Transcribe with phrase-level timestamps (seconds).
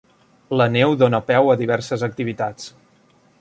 [0.61, 2.73] La neu dona peu a diverses activitats.